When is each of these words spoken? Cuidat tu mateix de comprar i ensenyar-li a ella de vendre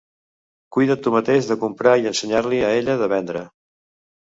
Cuidat 0.77 1.03
tu 1.07 1.13
mateix 1.17 1.51
de 1.51 1.59
comprar 1.65 1.95
i 2.05 2.09
ensenyar-li 2.15 2.65
a 2.71 2.73
ella 2.81 2.99
de 3.05 3.13
vendre 3.15 3.47